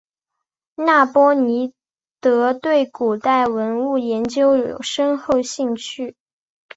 [0.77, 1.73] 那波尼
[2.19, 6.15] 德对古代文物研究有浓厚兴趣。